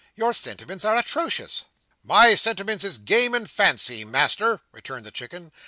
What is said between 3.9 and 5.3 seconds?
Master," returned the